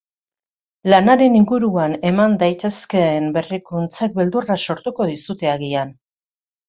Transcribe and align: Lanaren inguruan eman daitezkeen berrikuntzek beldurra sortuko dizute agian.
Lanaren 0.93 1.35
inguruan 1.39 1.93
eman 2.11 2.33
daitezkeen 2.45 3.29
berrikuntzek 3.37 4.19
beldurra 4.19 4.59
sortuko 4.67 5.09
dizute 5.15 5.53
agian. 5.57 5.95